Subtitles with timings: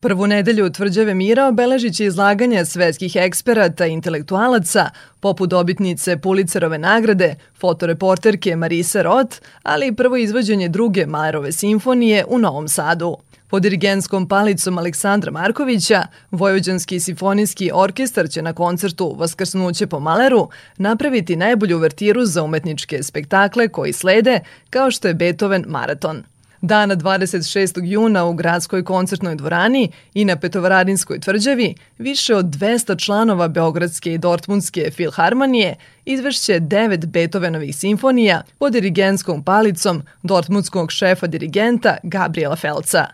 [0.00, 4.90] Prvu nedelju tvrđave mira obeležit će izlaganje svetskih eksperata i intelektualaca,
[5.20, 12.38] poput dobitnice Pulicerove nagrade, fotoreporterke Marise Roth, ali i prvo izvođenje druge Malerove simfonije u
[12.38, 13.16] Novom Sadu.
[13.48, 21.36] Pod dirigenskom palicom Aleksandra Markovića, Vojvođanski simfonijski orkestar će na koncertu Vaskrsnuće po Maleru napraviti
[21.36, 26.22] najbolju vertiru za umetničke spektakle koji slede, kao što je Beethoven Maraton.
[26.60, 27.80] Dana 26.
[27.84, 34.18] juna u gradskoj koncertnoj dvorani i na Petovaradinskoj tvrđavi više od 200 članova Beogradske i
[34.18, 35.74] Dortmundske filharmonije
[36.04, 43.06] izvešće devet Beethovenovih simfonija pod dirigenskom palicom dortmundskog šefa dirigenta Gabriela Felca.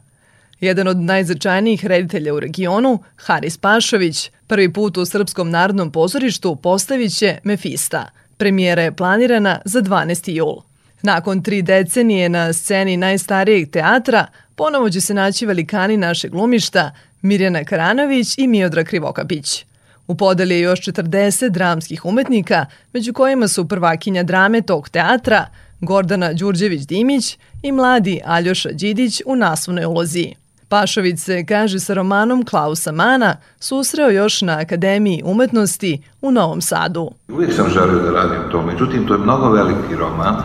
[0.60, 7.18] Jedan od najznačajnijih reditelja u regionu, Haris Pašović, prvi put u Srpskom narodnom pozorištu postavit
[7.18, 8.10] će Mefista.
[8.36, 10.30] Premijera je planirana za 12.
[10.32, 10.71] jul.
[11.02, 16.90] Nakon tri decenije na sceni najstarijeg teatra, ponovo će se naći velikani naše glumišta,
[17.22, 19.64] Mirjana Karanović i Miodra Krivokapić.
[20.06, 25.46] U podeli je još 40 dramskih umetnika, među kojima su prvakinja drame tog teatra,
[25.80, 30.41] Gordana Đurđević-Dimić i mladi Aljoša Đidić u naslovnoj ulozi.
[30.72, 37.10] Pašović se, kaže sa romanom Klausa Mana, susreo još na Akademiji umetnosti u Novom Sadu.
[37.28, 40.36] Uvijek sam želio da radim to, međutim to je mnogo veliki roman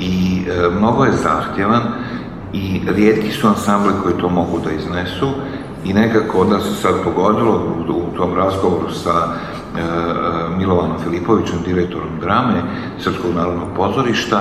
[0.00, 1.82] i e, mnogo je zahtjevan
[2.52, 5.30] i rijetki su ansambli koji to mogu da iznesu
[5.84, 9.80] i nekako od nas sad pogodilo u, u tom razgovoru sa e,
[10.58, 12.62] Milovanom Filipovićem, direktorom drame
[12.98, 14.40] Srpskog narodnog pozorišta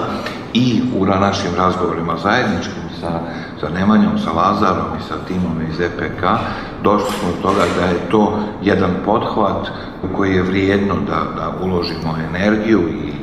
[0.53, 3.20] i u našim razgovorima zajedničkim sa,
[3.59, 6.23] sa Nemanjom, sa Lazarom i sa timom iz EPK,
[6.84, 9.68] došli smo do toga da je to jedan podhvat
[10.03, 13.13] u koji je vrijedno da, da uložimo energiju i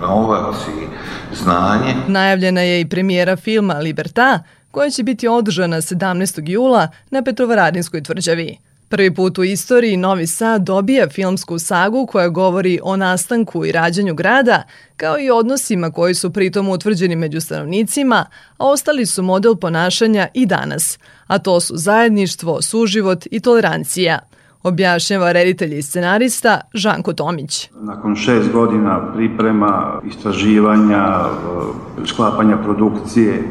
[0.00, 0.86] novac i
[1.34, 1.94] znanje.
[2.06, 6.50] Najavljena je i premijera filma Liberta, koja će biti održana 17.
[6.50, 8.58] jula na Petrovaradinskoj tvrđavi.
[8.92, 14.14] Prvi put u istoriji Novi Sad dobija filmsku sagu koja govori o nastanku i rađanju
[14.14, 14.62] grada,
[14.96, 18.26] kao i odnosima koji su pritom utvrđeni među stanovnicima,
[18.58, 24.18] a ostali su model ponašanja i danas, a to su zajedništvo, suživot i tolerancija–
[24.62, 27.70] objašnjava reditelj i scenarista Žanko Tomić.
[27.80, 31.24] Nakon šest godina priprema, istraživanja,
[32.06, 33.42] sklapanja produkcije,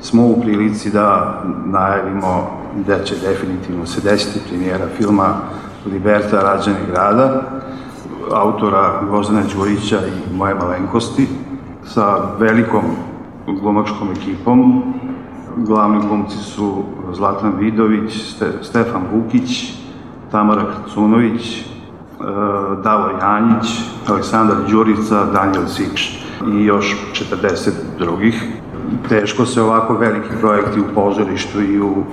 [0.00, 5.34] smo u prilici da najavimo da će definitivno se desiti premijera filma
[5.86, 7.42] Liberta Rađane grada,
[8.32, 11.28] autora Gvozdana Đurića i moje malenkosti,
[11.84, 12.84] sa velikom
[13.46, 14.82] glumačkom ekipom.
[15.56, 19.72] Glavni glumci su Zlatan Vidović, Stefan Vukić,
[20.30, 21.64] Tamara Krcunović, e,
[22.82, 28.44] Davor Janjić, Aleksandar Đurica, Daniel Sikš i još 40 drugih.
[29.08, 32.04] Teško se ovako veliki projekti u pozorištu i u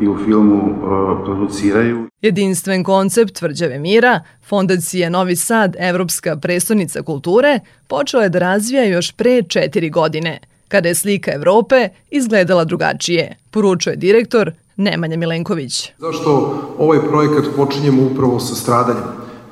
[0.00, 2.08] i u filmu uh, produciraju.
[2.22, 9.12] Jedinstven koncept Tvrđave mira, Fondacija Novi Sad, Evropska prestonica kulture, počela je da razvija još
[9.12, 15.92] pre četiri godine, kada je slika Evrope izgledala drugačije, poručuje direktor Nemanja Milenković.
[15.98, 19.04] Zašto ovaj projekat počinjemo upravo sa stradanjem?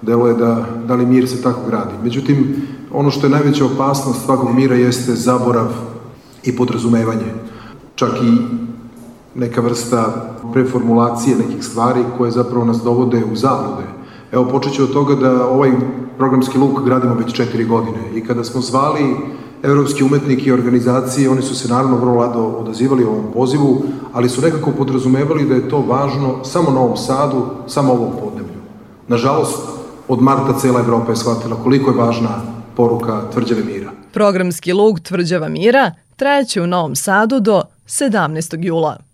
[0.03, 1.93] Delo je da, da li mir se tako gradi.
[2.03, 2.57] Međutim,
[2.93, 5.67] ono što je najveća opasnost svakog mira jeste zaborav
[6.43, 7.27] i podrazumevanje.
[7.95, 8.39] Čak i
[9.35, 13.87] neka vrsta preformulacije nekih stvari koje zapravo nas dovode u zablude.
[14.33, 15.71] Evo, počet ću od toga da ovaj
[16.19, 19.17] programski luk gradimo već četiri godine i kada smo zvali
[19.63, 24.43] evropski umetnik i organizacije, oni su se naravno vrlo lado odazivali ovom pozivu, ali su
[24.43, 28.61] nekako podrazumevali da je to važno samo Novom Sadu, samo ovom podneblju.
[29.09, 29.59] Nažalost,
[30.09, 32.43] od marta cela Evropa je shvatila koliko je važna
[32.77, 33.91] poruka Tvrđave mira.
[34.13, 38.65] Programski lug Tvrđava mira trajeće u Novom Sadu do 17.
[38.65, 39.14] jula.